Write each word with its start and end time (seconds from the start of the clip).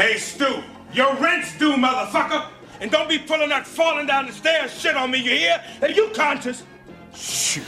Hey, 0.00 0.16
Stu, 0.16 0.62
your 0.94 1.14
rent's 1.16 1.58
due, 1.58 1.74
motherfucker. 1.74 2.46
And 2.80 2.90
don't 2.90 3.06
be 3.06 3.18
pulling 3.18 3.50
that 3.50 3.66
falling 3.66 4.06
down 4.06 4.28
the 4.28 4.32
stairs 4.32 4.72
shit 4.72 4.96
on 4.96 5.10
me, 5.10 5.18
you 5.18 5.32
hear? 5.32 5.62
Are 5.82 5.90
you 5.90 6.08
conscious? 6.14 6.62
Shoot. 7.14 7.66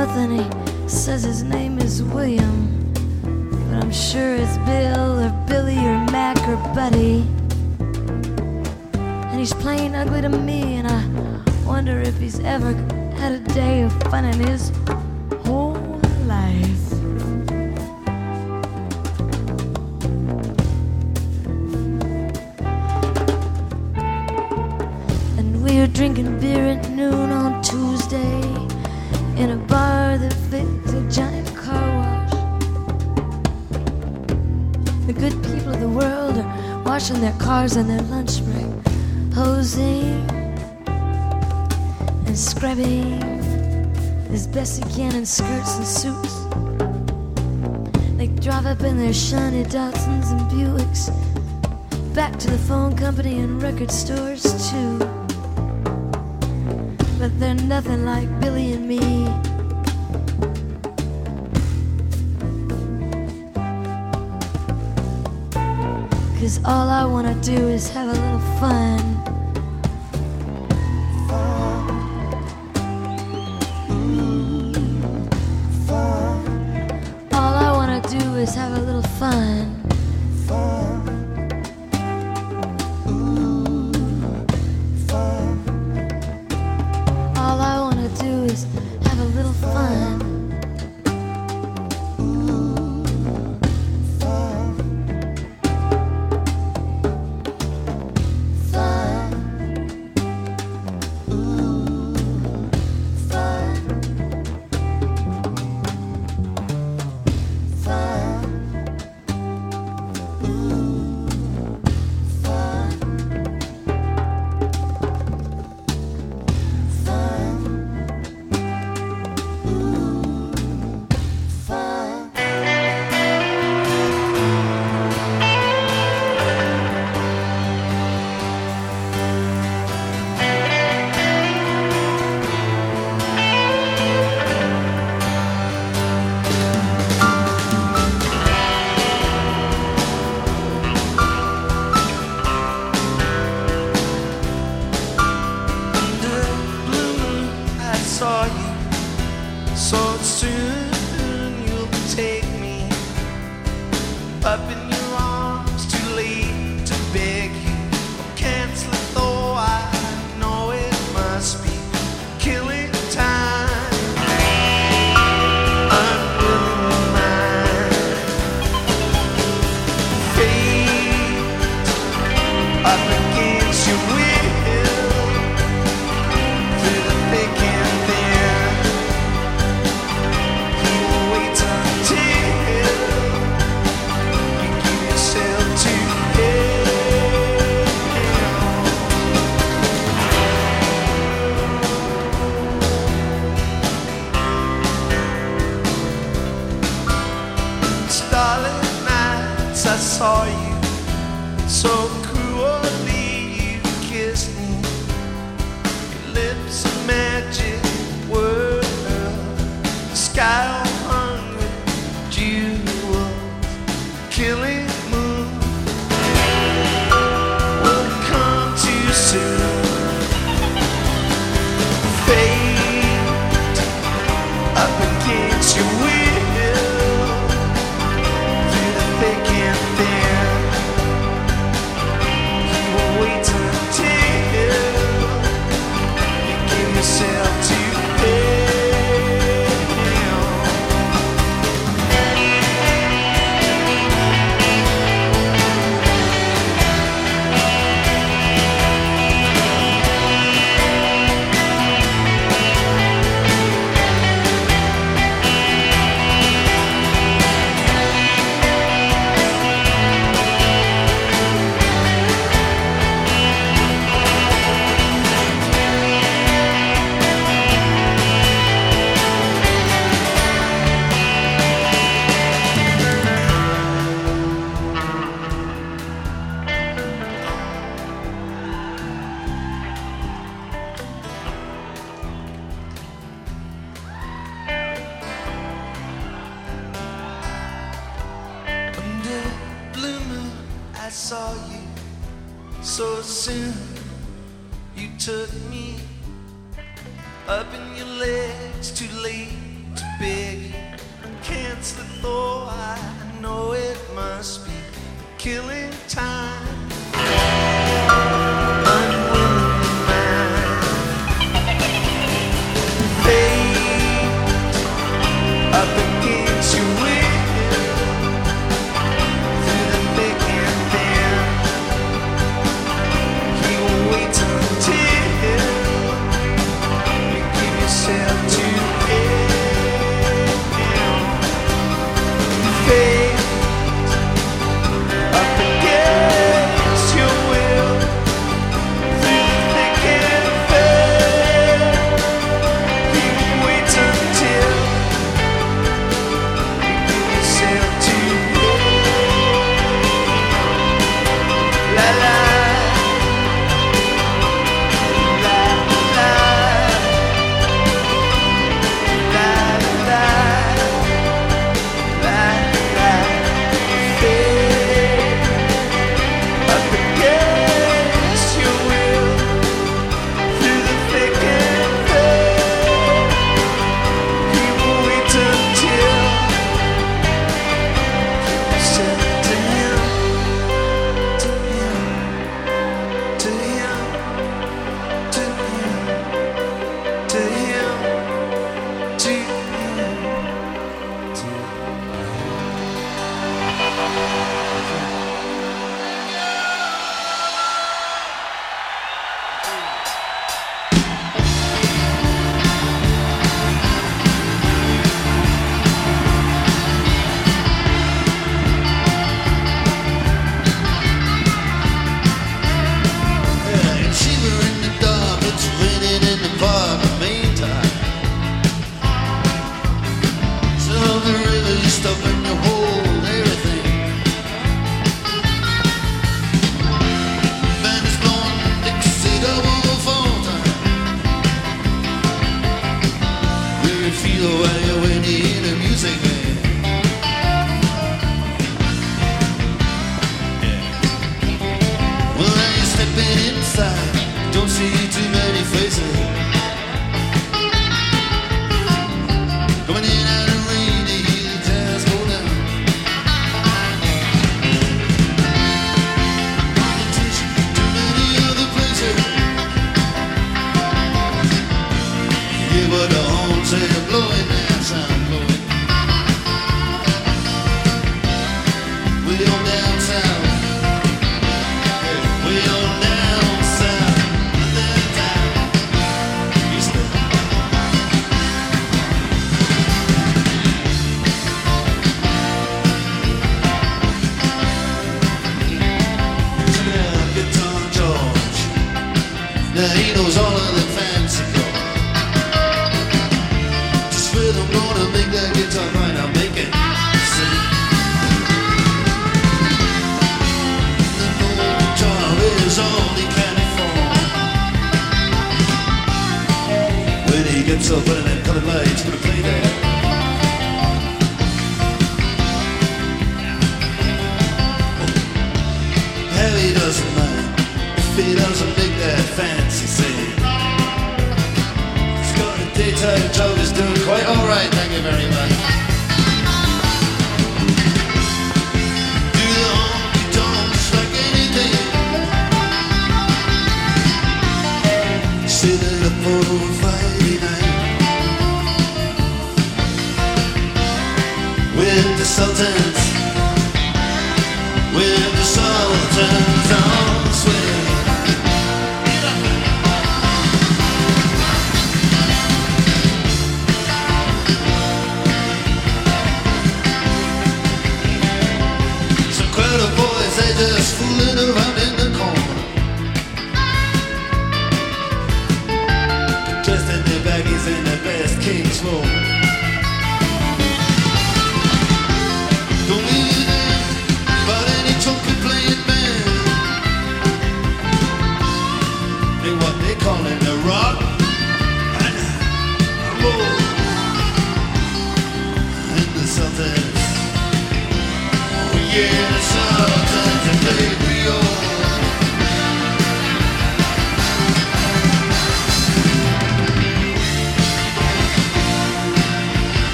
He 0.00 0.88
says 0.88 1.24
his 1.24 1.42
name 1.42 1.78
is 1.78 2.02
William, 2.02 2.90
but 3.68 3.84
I'm 3.84 3.92
sure 3.92 4.34
it's 4.34 4.56
Bill 4.58 5.20
or 5.20 5.46
Billy 5.46 5.76
or 5.76 5.98
Mac 6.10 6.38
or 6.48 6.56
Buddy. 6.74 7.26
And 8.98 9.38
he's 9.38 9.52
plain 9.52 9.94
ugly 9.94 10.22
to 10.22 10.30
me, 10.30 10.76
and 10.76 10.88
I 10.88 11.04
wonder 11.66 12.00
if 12.00 12.18
he's 12.18 12.40
ever 12.40 12.72
had 13.16 13.32
a 13.32 13.40
day 13.52 13.82
of 13.82 13.92
fun 14.04 14.24
in 14.24 14.40
his 14.40 14.72
whole 15.44 15.74
life. 16.24 16.92
And 25.38 25.62
we 25.62 25.78
were 25.78 25.88
drinking 25.88 26.40
beer 26.40 26.68
at 26.68 26.88
noon 26.88 27.30
on 27.32 27.62
Tuesday 27.62 28.69
in 29.40 29.52
a 29.52 29.56
bar 29.56 30.18
that 30.18 30.34
fits 30.50 30.92
a 30.92 31.02
giant 31.08 31.56
car 31.56 31.88
wash. 31.98 32.30
The 35.06 35.14
good 35.14 35.32
people 35.42 35.72
of 35.72 35.80
the 35.80 35.88
world 35.88 36.36
are 36.36 36.82
washing 36.84 37.22
their 37.22 37.32
cars 37.38 37.78
on 37.78 37.88
their 37.88 38.02
lunch 38.02 38.44
break, 38.44 38.66
hosing 39.34 40.28
and 42.26 42.38
scrubbing 42.38 43.22
as 44.30 44.46
best 44.46 44.82
they 44.82 44.90
can 44.94 45.14
in 45.14 45.24
skirts 45.24 45.76
and 45.78 45.86
suits. 45.86 46.34
They 48.18 48.26
drive 48.26 48.66
up 48.66 48.82
in 48.82 48.98
their 48.98 49.14
shiny 49.14 49.64
Datsuns 49.64 50.30
and 50.32 50.50
Buicks 50.50 51.08
back 52.14 52.38
to 52.40 52.50
the 52.50 52.58
phone 52.58 52.94
company 52.94 53.38
and 53.38 53.62
record 53.62 53.90
stores 53.90 54.42
too 54.70 55.19
they're 57.40 57.54
nothing 57.54 58.04
like 58.04 58.28
Billy 58.38 58.74
and 58.74 58.86
me. 58.86 58.98
Cause 66.38 66.60
all 66.66 66.88
I 66.90 67.04
wanna 67.06 67.34
do 67.42 67.68
is 67.68 67.88
have 67.90 68.08
a 68.08 68.12
little 68.12 68.40
fun. 68.60 69.19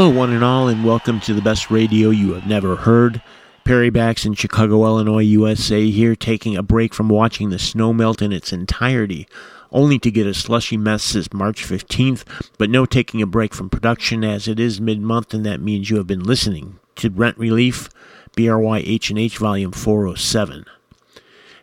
Hello, 0.00 0.08
one 0.08 0.32
and 0.32 0.42
all, 0.42 0.66
and 0.66 0.82
welcome 0.82 1.20
to 1.20 1.34
the 1.34 1.42
best 1.42 1.70
radio 1.70 2.08
you 2.08 2.32
have 2.32 2.46
never 2.46 2.74
heard. 2.74 3.20
Perry 3.64 3.90
Bax 3.90 4.24
in 4.24 4.32
Chicago, 4.32 4.86
Illinois, 4.86 5.20
USA, 5.20 5.90
here 5.90 6.16
taking 6.16 6.56
a 6.56 6.62
break 6.62 6.94
from 6.94 7.10
watching 7.10 7.50
the 7.50 7.58
snow 7.58 7.92
melt 7.92 8.22
in 8.22 8.32
its 8.32 8.50
entirety, 8.50 9.28
only 9.70 9.98
to 9.98 10.10
get 10.10 10.26
a 10.26 10.32
slushy 10.32 10.78
mess 10.78 11.02
since 11.02 11.34
March 11.34 11.66
15th, 11.66 12.24
but 12.56 12.70
no 12.70 12.86
taking 12.86 13.20
a 13.20 13.26
break 13.26 13.52
from 13.52 13.68
production 13.68 14.24
as 14.24 14.48
it 14.48 14.58
is 14.58 14.80
mid 14.80 15.02
month, 15.02 15.34
and 15.34 15.44
that 15.44 15.60
means 15.60 15.90
you 15.90 15.98
have 15.98 16.06
been 16.06 16.24
listening 16.24 16.78
to 16.96 17.10
Rent 17.10 17.36
Relief, 17.36 17.90
BRY 18.34 18.78
H&H 18.78 19.36
Volume 19.36 19.72
407. 19.72 20.64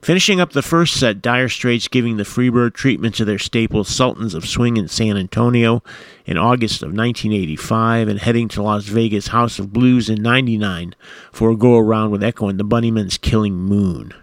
Finishing 0.07 0.39
up 0.39 0.53
the 0.53 0.61
first 0.61 0.97
set, 0.97 1.21
Dire 1.21 1.49
Straits 1.49 1.89
giving 1.89 2.15
the 2.15 2.23
Freebird 2.23 2.73
treatment 2.73 3.13
to 3.15 3.25
their 3.25 3.37
staple 3.37 3.83
Sultans 3.83 4.33
of 4.33 4.47
Swing 4.47 4.77
in 4.77 4.87
San 4.87 5.17
Antonio 5.17 5.83
in 6.25 6.37
August 6.37 6.81
of 6.81 6.93
1985 6.93 8.07
and 8.07 8.17
heading 8.17 8.47
to 8.47 8.63
Las 8.63 8.85
Vegas 8.85 9.27
House 9.27 9.59
of 9.59 9.73
Blues 9.73 10.09
in 10.09 10.21
99 10.21 10.95
for 11.33 11.51
a 11.51 11.57
go 11.57 11.77
around 11.77 12.11
with 12.11 12.23
Echo 12.23 12.47
and 12.47 12.57
the 12.57 12.63
Bunnymen's 12.63 13.17
Killing 13.17 13.55
Moon. 13.55 14.13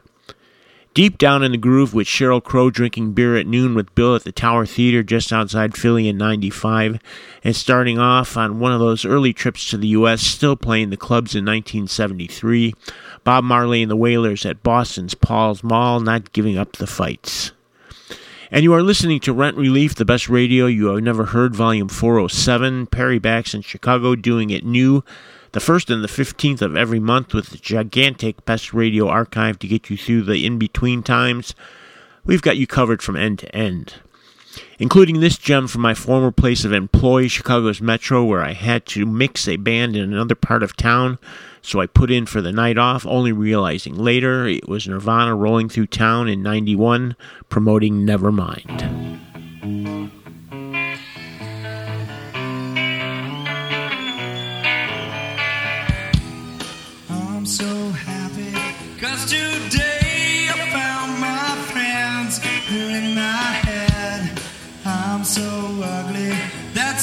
Deep 0.94 1.18
down 1.18 1.42
in 1.42 1.50
the 1.50 1.58
groove 1.58 1.92
with 1.92 2.06
Sheryl 2.06 2.42
Crow 2.42 2.70
drinking 2.70 3.14
beer 3.14 3.36
at 3.36 3.48
noon 3.48 3.74
with 3.74 3.92
Bill 3.96 4.14
at 4.14 4.22
the 4.22 4.30
Tower 4.30 4.64
Theater 4.64 5.02
just 5.02 5.32
outside 5.32 5.76
Philly 5.76 6.06
in 6.06 6.16
95, 6.16 7.00
and 7.42 7.56
starting 7.56 7.98
off 7.98 8.36
on 8.36 8.60
one 8.60 8.70
of 8.70 8.78
those 8.78 9.04
early 9.04 9.32
trips 9.32 9.68
to 9.70 9.76
the 9.76 9.88
U.S., 9.88 10.22
still 10.22 10.54
playing 10.54 10.90
the 10.90 10.96
clubs 10.96 11.34
in 11.34 11.44
1973, 11.44 12.74
Bob 13.24 13.42
Marley 13.42 13.82
and 13.82 13.90
the 13.90 13.96
Wailers 13.96 14.46
at 14.46 14.62
Boston's 14.62 15.14
Paul's 15.14 15.64
Mall, 15.64 15.98
not 15.98 16.32
giving 16.32 16.56
up 16.56 16.74
the 16.74 16.86
fights. 16.86 17.50
And 18.52 18.62
you 18.62 18.72
are 18.72 18.82
listening 18.82 19.18
to 19.20 19.32
Rent 19.32 19.56
Relief, 19.56 19.96
the 19.96 20.04
best 20.04 20.28
radio 20.28 20.66
you 20.66 20.86
have 20.86 21.02
never 21.02 21.24
heard, 21.24 21.56
volume 21.56 21.88
407. 21.88 22.86
Perry 22.86 23.18
Bax 23.18 23.52
in 23.52 23.62
Chicago 23.62 24.14
doing 24.14 24.50
it 24.50 24.64
new 24.64 25.02
the 25.54 25.60
first 25.60 25.88
and 25.88 26.02
the 26.02 26.08
15th 26.08 26.62
of 26.62 26.76
every 26.76 26.98
month 26.98 27.32
with 27.32 27.50
the 27.50 27.56
gigantic 27.56 28.44
Best 28.44 28.74
Radio 28.74 29.08
archive 29.08 29.56
to 29.60 29.68
get 29.68 29.88
you 29.88 29.96
through 29.96 30.22
the 30.22 30.44
in 30.44 30.58
between 30.58 31.00
times. 31.00 31.54
We've 32.24 32.42
got 32.42 32.56
you 32.56 32.66
covered 32.66 33.00
from 33.00 33.14
end 33.14 33.38
to 33.38 33.54
end. 33.54 33.94
Including 34.80 35.20
this 35.20 35.38
gem 35.38 35.68
from 35.68 35.82
my 35.82 35.94
former 35.94 36.32
place 36.32 36.64
of 36.64 36.72
employ, 36.72 37.28
Chicago's 37.28 37.80
Metro, 37.80 38.24
where 38.24 38.42
I 38.42 38.52
had 38.52 38.84
to 38.86 39.06
mix 39.06 39.46
a 39.46 39.56
band 39.56 39.94
in 39.94 40.12
another 40.12 40.34
part 40.34 40.64
of 40.64 40.76
town, 40.76 41.20
so 41.62 41.80
I 41.80 41.86
put 41.86 42.10
in 42.10 42.26
for 42.26 42.42
the 42.42 42.50
night 42.50 42.76
off, 42.76 43.06
only 43.06 43.30
realizing 43.30 43.94
later 43.94 44.48
it 44.48 44.68
was 44.68 44.88
Nirvana 44.88 45.36
rolling 45.36 45.68
through 45.68 45.86
town 45.86 46.26
in 46.26 46.42
91 46.42 47.14
promoting 47.48 48.04
Nevermind. 48.04 49.20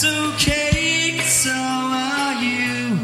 It's 0.04 0.10
okay, 0.10 1.20
so 1.20 1.52
are 1.52 2.34
you. 2.42 2.98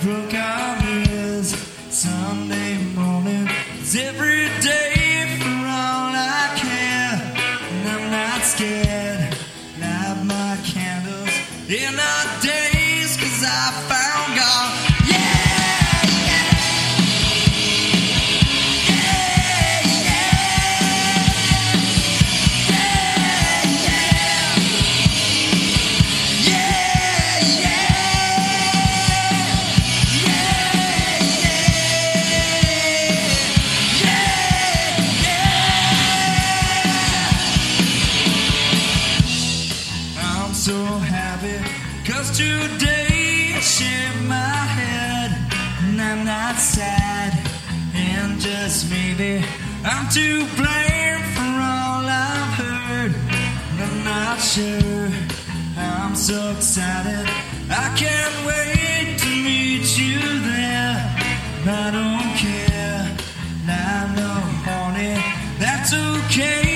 Broke 0.00 0.32
our 0.32 1.42
Sunday 1.42 2.78
morning. 2.94 3.46
Every 3.94 4.48
day 4.64 5.36
for 5.42 5.58
all 5.68 6.08
I 6.08 6.48
care. 6.56 7.20
And 7.70 7.88
I'm 7.90 8.10
not 8.10 8.40
scared. 8.44 9.36
Light 9.78 10.24
my 10.24 10.56
candles 10.64 11.34
in 11.68 11.94
our 12.00 12.40
days, 12.40 13.18
cause 13.18 13.44
I 13.44 13.70
found 13.90 14.38
God. 14.38 14.97
To 49.18 50.46
blame 50.54 51.22
for 51.34 51.52
all 51.60 52.06
I've 52.06 52.54
heard. 52.54 53.12
I'm 53.82 54.04
not 54.04 54.38
sure. 54.38 55.10
I'm 55.76 56.14
so 56.14 56.52
excited. 56.52 57.26
I 57.68 57.92
can't 57.96 58.46
wait 58.46 59.18
to 59.18 59.28
meet 59.28 59.98
you 59.98 60.20
there. 60.20 60.94
I 61.66 61.90
don't 61.90 62.30
care. 62.38 63.16
I 63.66 64.14
know, 64.14 64.40
honey, 64.64 65.20
that's 65.58 65.92
okay. 65.92 66.67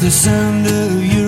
The 0.00 0.10
sound 0.10 0.66
of 0.66 1.04
your 1.04 1.19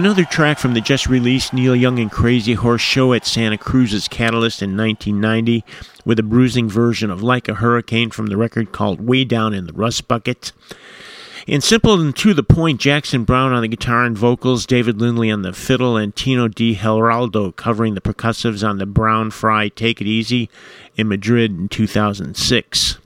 Another 0.00 0.24
track 0.24 0.58
from 0.58 0.72
the 0.72 0.80
just 0.80 1.08
released 1.08 1.52
Neil 1.52 1.76
Young 1.76 1.98
and 1.98 2.10
Crazy 2.10 2.54
Horse 2.54 2.80
show 2.80 3.12
at 3.12 3.26
Santa 3.26 3.58
Cruz's 3.58 4.08
Catalyst 4.08 4.62
in 4.62 4.74
1990 4.74 5.62
with 6.06 6.18
a 6.18 6.22
bruising 6.22 6.70
version 6.70 7.10
of 7.10 7.22
Like 7.22 7.50
a 7.50 7.54
Hurricane 7.56 8.08
from 8.08 8.28
the 8.28 8.38
record 8.38 8.72
called 8.72 9.06
Way 9.06 9.26
Down 9.26 9.52
in 9.52 9.66
the 9.66 9.74
Rust 9.74 10.08
Bucket. 10.08 10.52
In 11.46 11.60
simple 11.60 12.00
and 12.00 12.16
to 12.16 12.32
the 12.32 12.42
point, 12.42 12.80
Jackson 12.80 13.24
Browne 13.24 13.52
on 13.52 13.60
the 13.60 13.68
guitar 13.68 14.06
and 14.06 14.16
vocals, 14.16 14.64
David 14.64 15.02
Lindley 15.02 15.30
on 15.30 15.42
the 15.42 15.52
fiddle, 15.52 15.98
and 15.98 16.16
Tino 16.16 16.48
Di 16.48 16.76
Geraldo 16.76 17.54
covering 17.54 17.92
the 17.92 18.00
percussives 18.00 18.66
on 18.66 18.78
the 18.78 18.86
Browne 18.86 19.30
Frey 19.30 19.68
Take 19.68 20.00
It 20.00 20.06
Easy 20.06 20.48
in 20.96 21.08
Madrid 21.08 21.50
in 21.50 21.68
2006. 21.68 22.99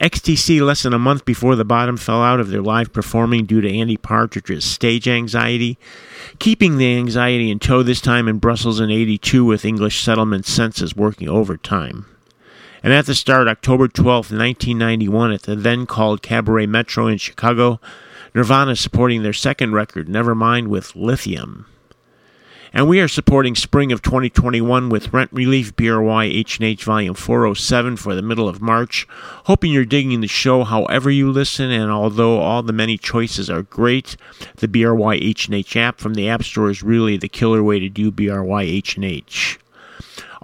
XTC 0.00 0.64
less 0.64 0.82
than 0.82 0.92
a 0.92 0.98
month 0.98 1.24
before 1.24 1.56
the 1.56 1.64
bottom 1.64 1.96
fell 1.96 2.22
out 2.22 2.40
of 2.40 2.48
their 2.48 2.62
live 2.62 2.92
performing 2.92 3.46
due 3.46 3.60
to 3.60 3.72
Andy 3.72 3.96
Partridge's 3.96 4.64
stage 4.64 5.06
anxiety, 5.06 5.78
keeping 6.38 6.78
the 6.78 6.96
anxiety 6.96 7.50
in 7.50 7.58
tow 7.58 7.82
this 7.82 8.00
time 8.00 8.26
in 8.28 8.38
Brussels 8.38 8.80
in 8.80 8.90
82 8.90 9.44
with 9.44 9.64
English 9.64 10.02
settlement 10.02 10.46
Senses 10.46 10.96
Working 10.96 11.28
Overtime. 11.28 12.06
And 12.82 12.92
at 12.92 13.06
the 13.06 13.14
start, 13.14 13.48
October 13.48 13.88
12, 13.88 14.30
1991, 14.30 15.32
at 15.32 15.42
the 15.42 15.56
then 15.56 15.86
called 15.86 16.22
Cabaret 16.22 16.66
Metro 16.66 17.06
in 17.06 17.16
Chicago, 17.16 17.80
Nirvana 18.34 18.76
supporting 18.76 19.22
their 19.22 19.32
second 19.32 19.72
record, 19.72 20.08
Nevermind, 20.08 20.66
with 20.66 20.94
Lithium. 20.94 21.66
And 22.76 22.88
we 22.88 22.98
are 22.98 23.06
supporting 23.06 23.54
spring 23.54 23.92
of 23.92 24.02
2021 24.02 24.88
with 24.88 25.12
Rent 25.12 25.30
Relief 25.32 25.76
BRY 25.76 26.24
H&H 26.24 26.82
Volume 26.82 27.14
407 27.14 27.96
for 27.96 28.16
the 28.16 28.22
middle 28.22 28.48
of 28.48 28.60
March. 28.60 29.06
Hoping 29.44 29.70
you're 29.70 29.84
digging 29.84 30.22
the 30.22 30.26
show 30.26 30.64
however 30.64 31.08
you 31.08 31.30
listen, 31.30 31.70
and 31.70 31.92
although 31.92 32.40
all 32.40 32.64
the 32.64 32.72
many 32.72 32.98
choices 32.98 33.48
are 33.48 33.62
great, 33.62 34.16
the 34.56 34.66
BRY 34.66 35.14
H&H 35.14 35.76
app 35.76 36.00
from 36.00 36.14
the 36.14 36.28
App 36.28 36.42
Store 36.42 36.68
is 36.68 36.82
really 36.82 37.16
the 37.16 37.28
killer 37.28 37.62
way 37.62 37.78
to 37.78 37.88
do 37.88 38.10
BRY 38.10 38.62
H&H. 38.62 39.60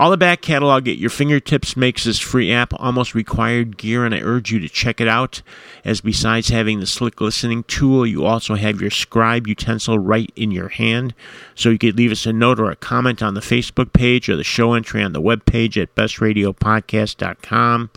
All 0.01 0.11
the 0.11 0.17
back 0.17 0.41
catalog 0.41 0.89
at 0.89 0.97
your 0.97 1.11
fingertips 1.11 1.77
makes 1.77 2.05
this 2.05 2.19
free 2.19 2.51
app 2.51 2.73
almost 2.81 3.15
required 3.15 3.77
gear, 3.77 4.07
and 4.07 4.15
I 4.15 4.21
urge 4.21 4.51
you 4.51 4.59
to 4.61 4.69
check 4.71 4.99
it 4.99 5.09
out. 5.09 5.43
As 5.85 6.01
besides 6.01 6.49
having 6.49 6.81
the 6.81 6.87
slick 6.87 7.21
listening 7.21 7.65
tool, 7.65 8.07
you 8.07 8.25
also 8.25 8.55
have 8.55 8.81
your 8.81 8.89
scribe 8.91 9.47
utensil 9.47 9.99
right 9.99 10.33
in 10.35 10.53
your 10.53 10.71
hand. 10.71 11.13
So 11.55 11.69
you 11.69 11.77
could 11.77 11.99
leave 11.99 12.13
us 12.13 12.25
a 12.25 12.33
note 12.33 12.59
or 12.59 12.71
a 12.71 12.77
comment 12.77 13.23
on 13.23 13.35
the 13.35 13.43
Facebook 13.43 13.93
page 13.93 14.31
or 14.31 14.37
the 14.37 14.43
show 14.43 14.73
entry 14.73 15.03
on 15.03 15.13
the 15.13 15.21
webpage 15.21 15.77
at 15.77 15.95
bestradiopodcast.com, 15.95 17.91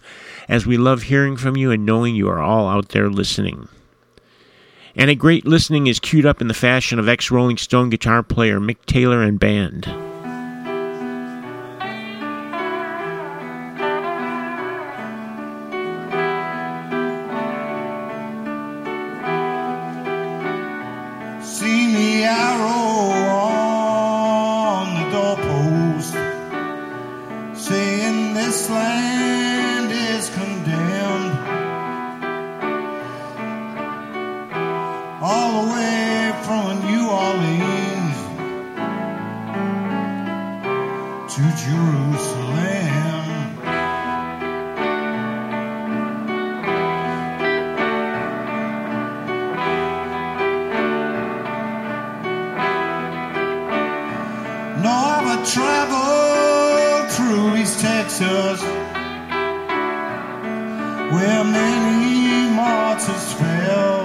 as 0.49 0.65
we 0.65 0.75
love 0.75 1.03
hearing 1.03 1.37
from 1.37 1.55
you 1.55 1.71
and 1.71 1.85
knowing 1.85 2.17
you 2.17 2.27
are 2.27 2.41
all 2.41 2.67
out 2.67 2.89
there 2.89 3.09
listening. 3.09 3.69
And 4.93 5.09
a 5.09 5.15
great 5.15 5.45
listening 5.45 5.87
is 5.87 6.01
queued 6.01 6.25
up 6.25 6.41
in 6.41 6.49
the 6.49 6.53
fashion 6.53 6.99
of 6.99 7.07
ex 7.07 7.31
Rolling 7.31 7.55
Stone 7.55 7.91
guitar 7.91 8.23
player 8.23 8.59
Mick 8.59 8.83
Taylor 8.85 9.21
and 9.21 9.39
band. 9.39 10.02
No, 54.83 54.89
I've 54.89 55.49
traveled 55.49 57.09
through 57.09 57.55
East 57.55 57.79
Texas 57.79 58.61
where 61.13 61.43
many 61.45 62.49
martyrs 62.53 63.31
fell. 63.31 64.02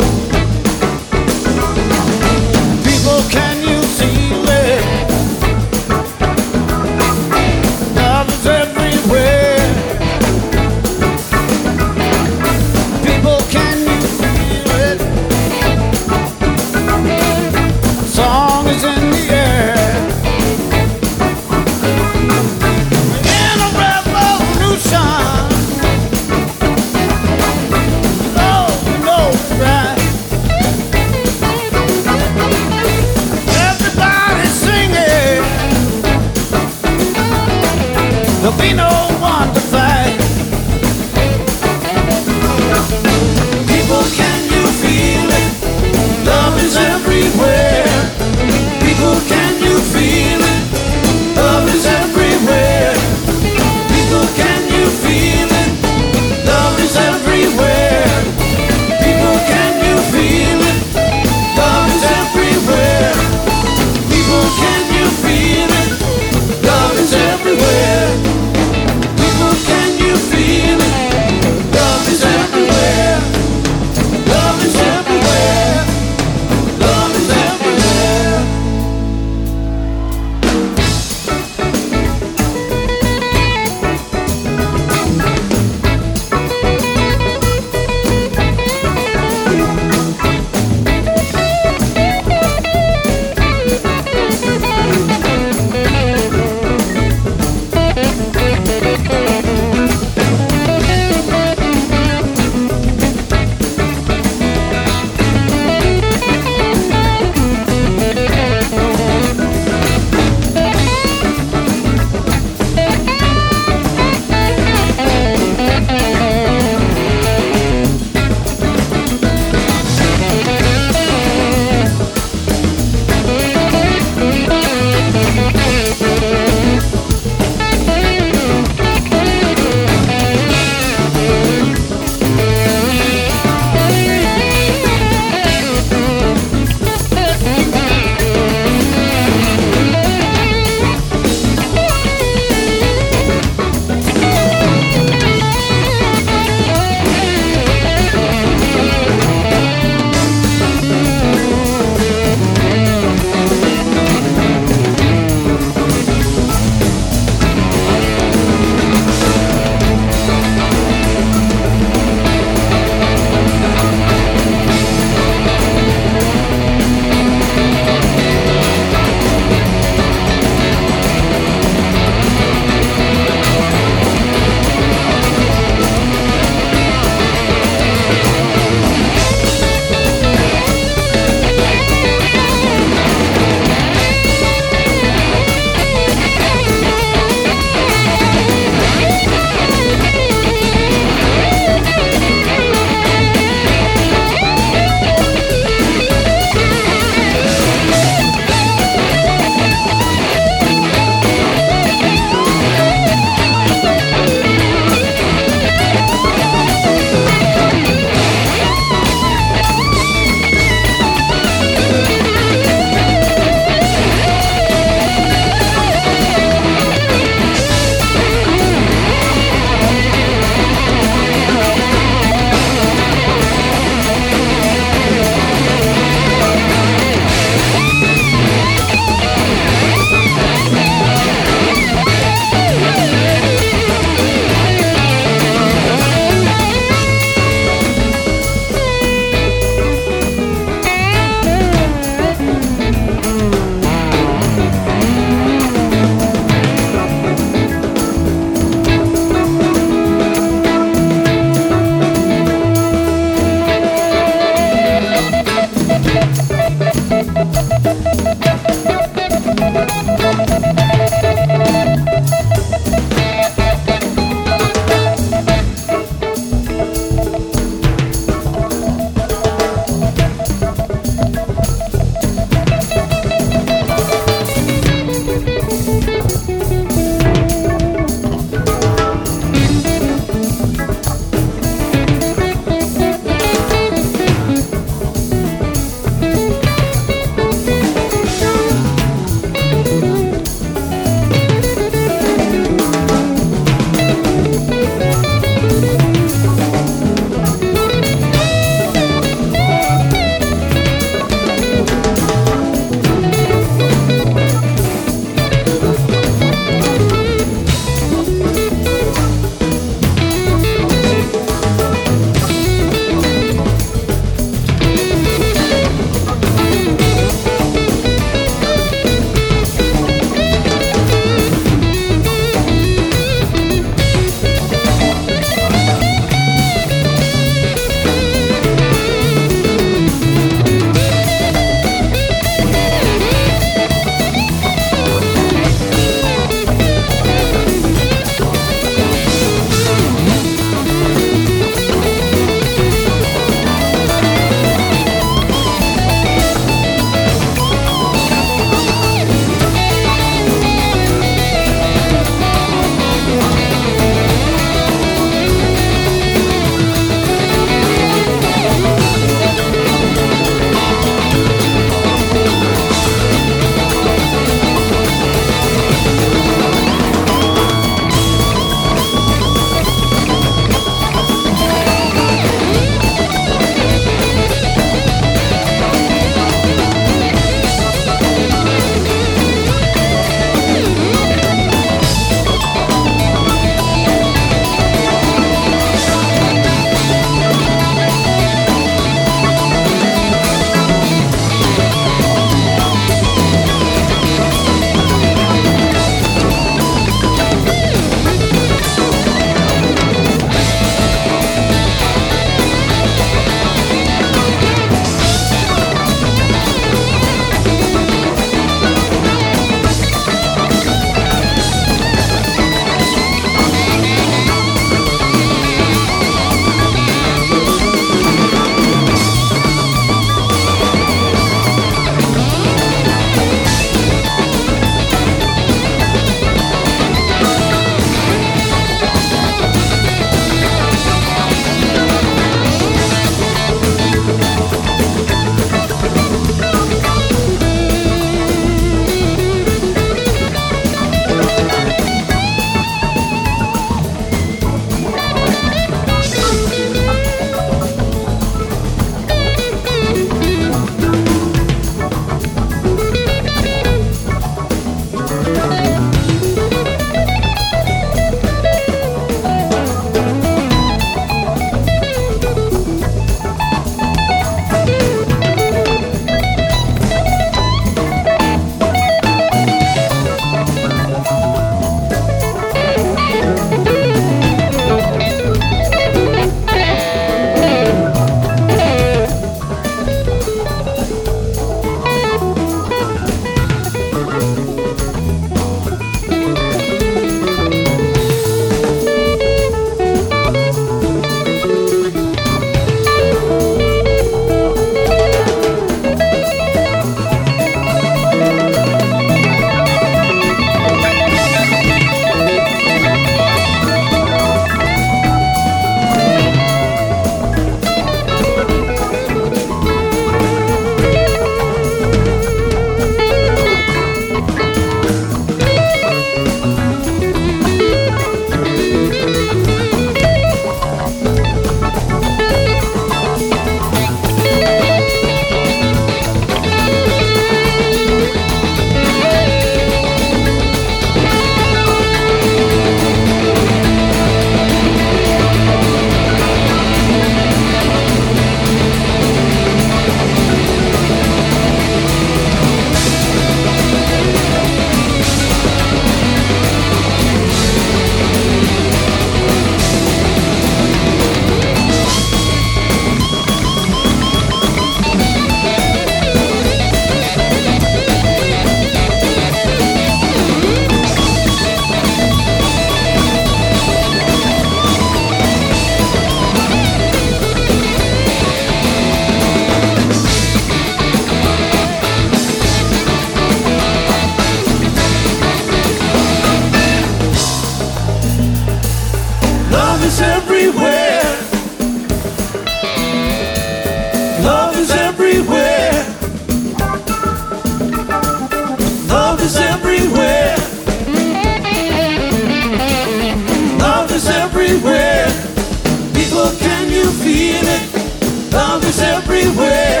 feel 597.52 597.68
it? 597.68 598.52
Love 598.52 598.84
is 598.84 599.00
everywhere. 599.00 600.00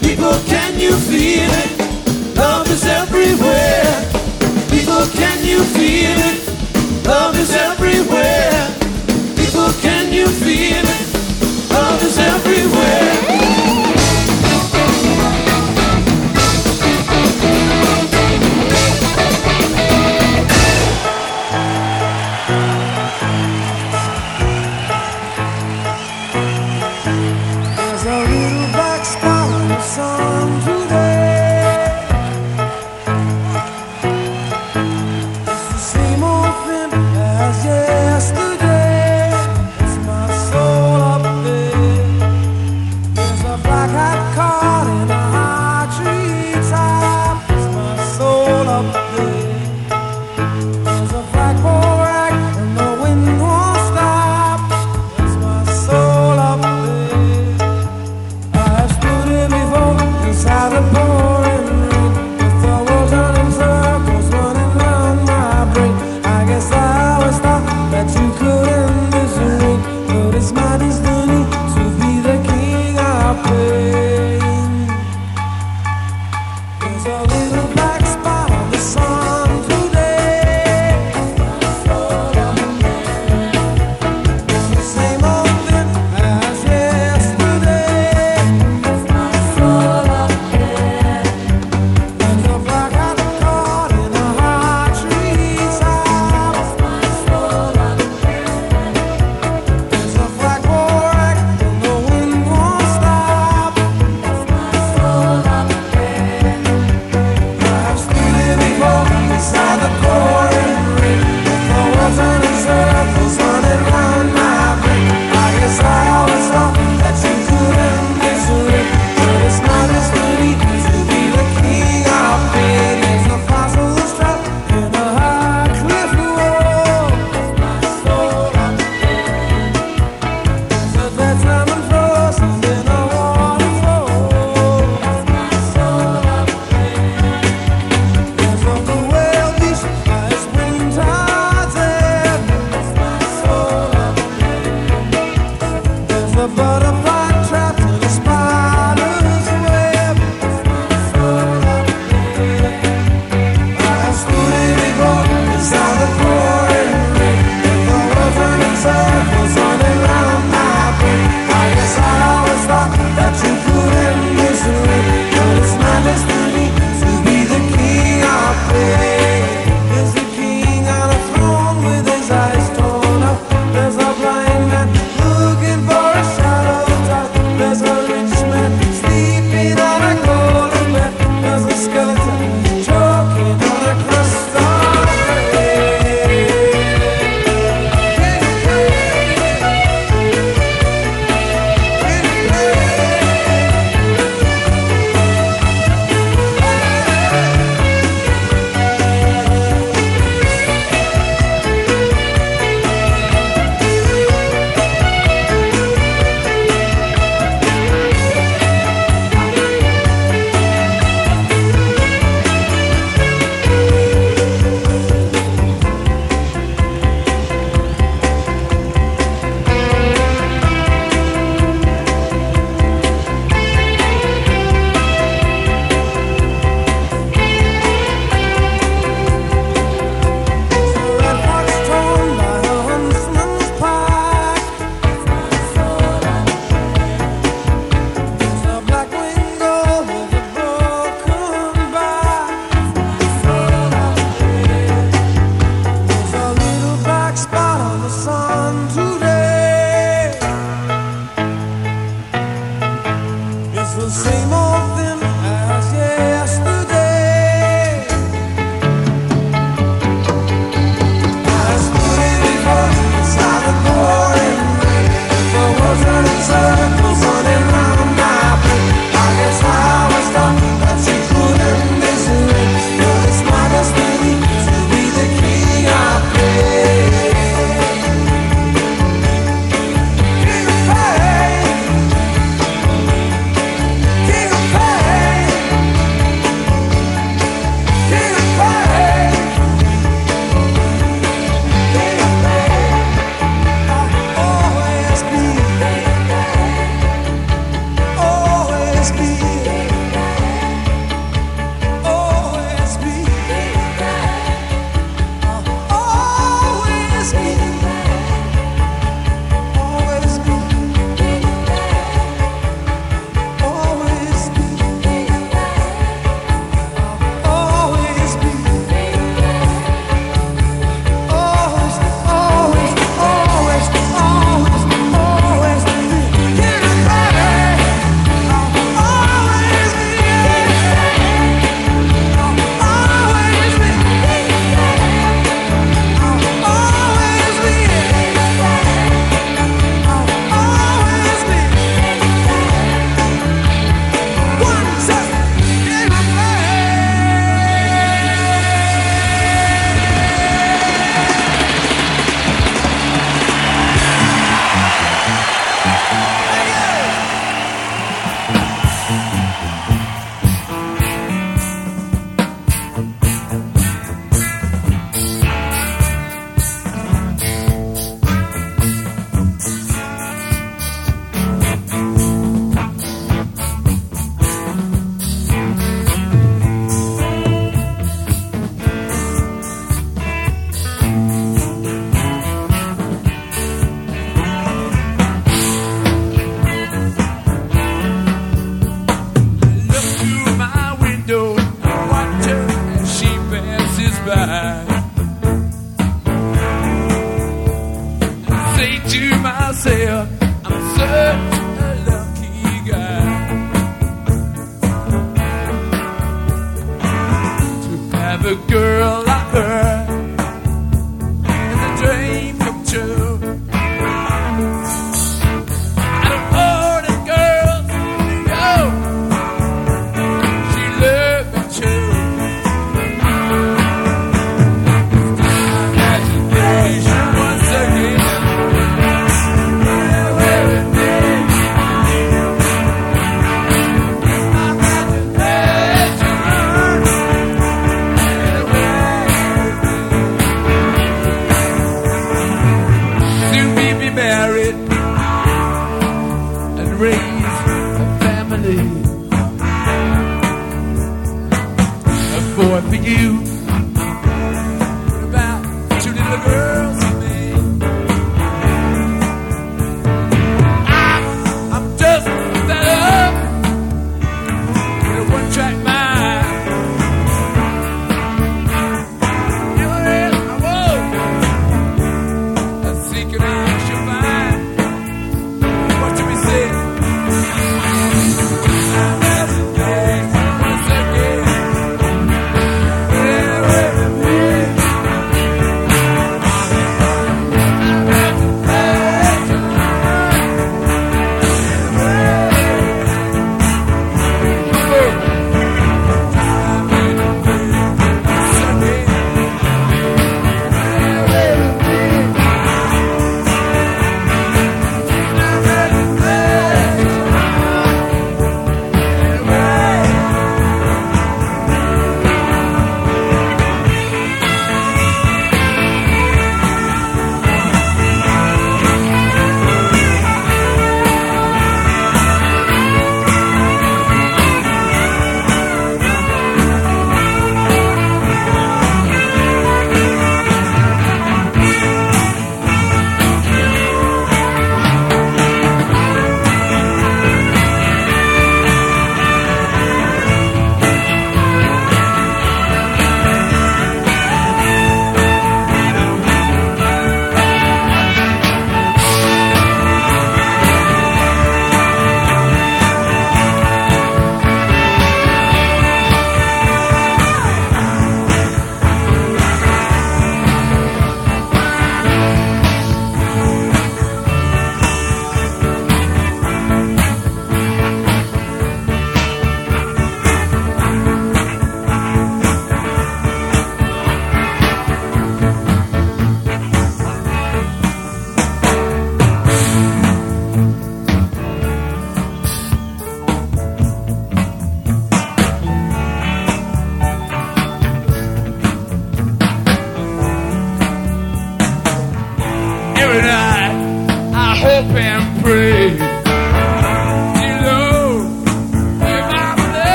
People, 0.00 0.34
can 0.46 0.78
you 0.78 0.92
feel 0.96 1.50
it? 1.64 2.36
Love 2.36 2.68
is 2.70 2.84
everywhere. 2.84 3.94
People, 4.70 5.06
can 5.20 5.38
you 5.44 5.62
feel 5.76 6.18
it? 6.30 7.06
Love 7.06 7.38
is 7.38 7.52
everywhere. 7.54 8.85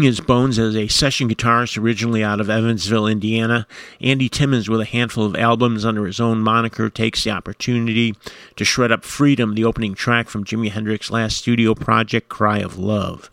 Making 0.00 0.12
his 0.12 0.20
bones 0.20 0.58
as 0.58 0.74
a 0.76 0.88
session 0.88 1.28
guitarist 1.28 1.76
originally 1.76 2.24
out 2.24 2.40
of 2.40 2.48
Evansville, 2.48 3.06
Indiana, 3.06 3.66
Andy 4.00 4.30
Timmons, 4.30 4.66
with 4.66 4.80
a 4.80 4.86
handful 4.86 5.26
of 5.26 5.36
albums 5.36 5.84
under 5.84 6.06
his 6.06 6.18
own 6.18 6.40
moniker, 6.40 6.88
takes 6.88 7.22
the 7.22 7.32
opportunity 7.32 8.16
to 8.56 8.64
shred 8.64 8.90
up 8.90 9.04
Freedom, 9.04 9.54
the 9.54 9.66
opening 9.66 9.94
track 9.94 10.30
from 10.30 10.42
Jimi 10.42 10.70
Hendrix's 10.70 11.10
last 11.10 11.36
studio 11.36 11.74
project, 11.74 12.30
Cry 12.30 12.60
of 12.60 12.78
Love. 12.78 13.29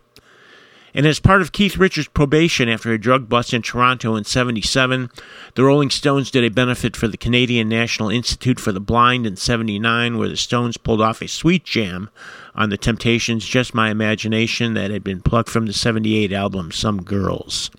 And 0.98 1.06
as 1.06 1.20
part 1.20 1.42
of 1.42 1.52
Keith 1.52 1.76
Richards' 1.76 2.08
probation 2.08 2.68
after 2.68 2.92
a 2.92 2.98
drug 2.98 3.28
bust 3.28 3.54
in 3.54 3.62
Toronto 3.62 4.16
in 4.16 4.24
77, 4.24 5.10
the 5.54 5.62
Rolling 5.62 5.90
Stones 5.90 6.28
did 6.28 6.42
a 6.42 6.50
benefit 6.50 6.96
for 6.96 7.06
the 7.06 7.16
Canadian 7.16 7.68
National 7.68 8.10
Institute 8.10 8.58
for 8.58 8.72
the 8.72 8.80
Blind 8.80 9.24
in 9.24 9.36
79, 9.36 10.18
where 10.18 10.28
the 10.28 10.36
Stones 10.36 10.76
pulled 10.76 11.00
off 11.00 11.22
a 11.22 11.28
sweet 11.28 11.64
jam 11.64 12.10
on 12.56 12.70
The 12.70 12.76
Temptations' 12.76 13.46
Just 13.46 13.74
My 13.74 13.90
Imagination 13.90 14.74
that 14.74 14.90
had 14.90 15.04
been 15.04 15.22
plucked 15.22 15.50
from 15.50 15.66
the 15.66 15.72
78 15.72 16.32
album 16.32 16.72
Some 16.72 17.04
Girls. 17.04 17.70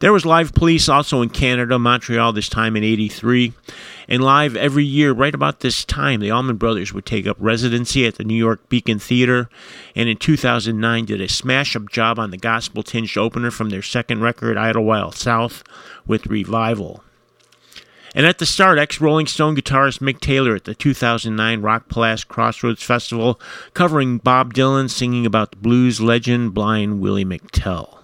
There 0.00 0.12
was 0.12 0.24
live 0.24 0.54
police 0.54 0.88
also 0.88 1.22
in 1.22 1.28
Canada, 1.28 1.76
Montreal, 1.76 2.32
this 2.32 2.48
time 2.48 2.76
in 2.76 2.84
83. 2.84 3.52
And 4.06 4.22
live 4.22 4.54
every 4.54 4.84
year, 4.84 5.10
right 5.10 5.34
about 5.34 5.58
this 5.58 5.84
time, 5.84 6.20
the 6.20 6.30
Allman 6.30 6.56
Brothers 6.56 6.92
would 6.92 7.04
take 7.04 7.26
up 7.26 7.36
residency 7.40 8.06
at 8.06 8.14
the 8.14 8.22
New 8.22 8.36
York 8.36 8.68
Beacon 8.68 9.00
Theater. 9.00 9.50
And 9.96 10.08
in 10.08 10.16
2009, 10.16 11.04
did 11.04 11.20
a 11.20 11.28
smash 11.28 11.74
up 11.74 11.90
job 11.90 12.16
on 12.20 12.30
the 12.30 12.36
gospel 12.36 12.84
tinged 12.84 13.18
opener 13.18 13.50
from 13.50 13.70
their 13.70 13.82
second 13.82 14.20
record, 14.20 14.56
Idlewild 14.56 15.16
South, 15.16 15.64
with 16.06 16.28
Revival. 16.28 17.02
And 18.14 18.24
at 18.24 18.38
the 18.38 18.46
start, 18.46 18.78
ex 18.78 19.00
Rolling 19.00 19.26
Stone 19.26 19.56
guitarist 19.56 19.98
Mick 19.98 20.20
Taylor 20.20 20.54
at 20.54 20.64
the 20.64 20.76
2009 20.76 21.60
Rockpalast 21.60 22.28
Crossroads 22.28 22.84
Festival, 22.84 23.40
covering 23.74 24.18
Bob 24.18 24.54
Dylan, 24.54 24.88
singing 24.88 25.26
about 25.26 25.50
the 25.50 25.56
blues 25.56 26.00
legend 26.00 26.54
blind 26.54 27.00
Willie 27.00 27.24
McTell. 27.24 27.97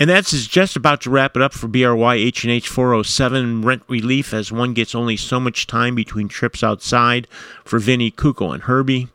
And 0.00 0.08
that's 0.08 0.46
just 0.46 0.76
about 0.76 1.00
to 1.02 1.10
wrap 1.10 1.34
it 1.34 1.42
up 1.42 1.52
for 1.52 1.66
BRY 1.66 2.14
H&H 2.14 2.68
407 2.68 3.62
Rent 3.62 3.82
Relief 3.88 4.32
as 4.32 4.52
one 4.52 4.72
gets 4.72 4.94
only 4.94 5.16
so 5.16 5.40
much 5.40 5.66
time 5.66 5.96
between 5.96 6.28
trips 6.28 6.62
outside 6.62 7.26
for 7.64 7.80
Vinny, 7.80 8.12
Kuko, 8.12 8.54
and 8.54 8.62
Herbie. 8.62 9.08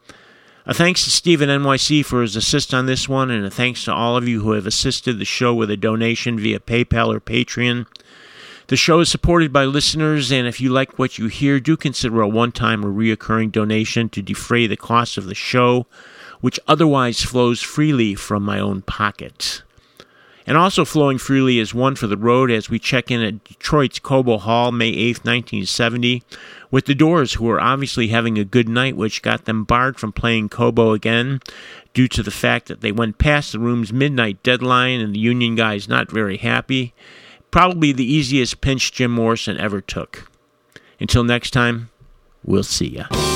A 0.65 0.73
thanks 0.73 1.05
to 1.05 1.09
Stephen 1.09 1.47
NYC 1.47 2.03
for 2.03 2.21
his 2.21 2.35
assist 2.35 2.73
on 2.73 2.85
this 2.85 3.07
one, 3.07 3.31
and 3.31 3.45
a 3.45 3.49
thanks 3.49 3.85
to 3.85 3.93
all 3.93 4.17
of 4.17 4.27
you 4.27 4.41
who 4.41 4.51
have 4.51 4.67
assisted 4.67 5.19
the 5.19 5.25
show 5.25 5.53
with 5.53 5.71
a 5.71 5.77
donation 5.77 6.37
via 6.37 6.59
PayPal 6.59 7.13
or 7.13 7.21
Patreon. 7.21 7.85
The 8.67 8.77
show 8.77 8.99
is 8.99 9.09
supported 9.09 9.53
by 9.53 9.65
listeners, 9.65 10.31
and 10.31 10.47
if 10.47 10.59
you 10.59 10.69
like 10.69 10.99
what 10.99 11.17
you 11.17 11.27
hear, 11.27 11.59
do 11.59 11.77
consider 11.77 12.21
a 12.21 12.27
one 12.27 12.51
time 12.51 12.85
or 12.85 12.89
reoccurring 12.89 13.51
donation 13.51 14.09
to 14.09 14.21
defray 14.21 14.67
the 14.67 14.77
cost 14.77 15.17
of 15.17 15.25
the 15.25 15.35
show, 15.35 15.85
which 16.41 16.59
otherwise 16.67 17.21
flows 17.21 17.61
freely 17.61 18.15
from 18.15 18.43
my 18.43 18.59
own 18.59 18.81
pocket. 18.81 19.63
And 20.45 20.57
also 20.57 20.83
flowing 20.83 21.17
freely 21.17 21.59
is 21.59 21.73
one 21.73 21.95
for 21.95 22.07
the 22.07 22.17
road 22.17 22.51
as 22.51 22.69
we 22.69 22.77
check 22.77 23.09
in 23.09 23.21
at 23.21 23.43
Detroit's 23.43 23.99
Cobo 23.99 24.37
Hall, 24.37 24.71
May 24.71 24.91
8th, 24.91 25.23
1970, 25.23 26.23
with 26.69 26.85
the 26.85 26.95
Doors, 26.95 27.33
who 27.33 27.45
were 27.45 27.61
obviously 27.61 28.09
having 28.09 28.37
a 28.37 28.43
good 28.43 28.67
night, 28.67 28.97
which 28.97 29.21
got 29.21 29.45
them 29.45 29.63
barred 29.63 29.97
from 29.97 30.11
playing 30.11 30.49
Cobo 30.49 30.91
again 30.91 31.39
due 31.93 32.07
to 32.09 32.23
the 32.23 32.31
fact 32.31 32.67
that 32.67 32.81
they 32.81 32.91
went 32.91 33.19
past 33.19 33.51
the 33.51 33.59
room's 33.59 33.93
midnight 33.93 34.41
deadline 34.43 34.99
and 34.99 35.13
the 35.15 35.19
union 35.19 35.55
guys 35.55 35.87
not 35.87 36.11
very 36.11 36.37
happy. 36.37 36.93
Probably 37.51 37.91
the 37.91 38.11
easiest 38.11 38.61
pinch 38.61 38.91
Jim 38.91 39.11
Morrison 39.11 39.57
ever 39.59 39.79
took. 39.79 40.29
Until 40.99 41.23
next 41.23 41.51
time, 41.51 41.89
we'll 42.43 42.63
see 42.63 42.87
ya. 42.87 43.32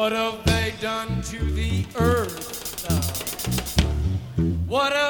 What 0.00 0.12
have 0.12 0.42
they 0.46 0.72
done 0.80 1.20
to 1.24 1.38
the 1.52 1.84
earth? 1.98 2.88
What 4.66 4.94
have 4.94 5.09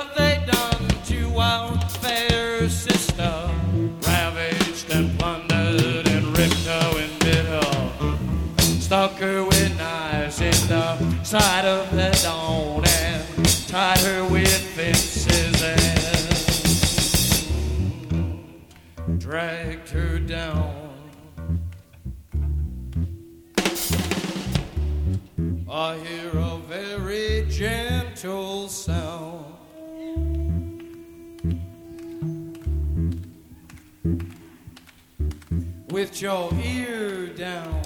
your 36.20 36.52
ear 36.62 37.26
down 37.28 37.82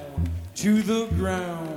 to 0.57 0.83
the 0.83 1.07
ground. 1.17 1.74